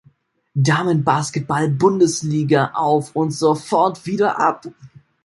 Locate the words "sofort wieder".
3.29-4.39